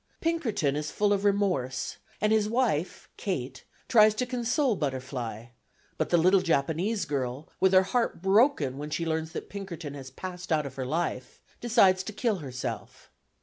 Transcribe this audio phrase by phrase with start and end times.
[0.19, 5.49] Pinkerton is full of remorse, and his wife Kate tries to console Butterfly,
[5.99, 10.09] but the little Japanese girl, with her heart broken when she learns that Pinkerton has
[10.09, 13.11] passed out of her life, decides to kill herself.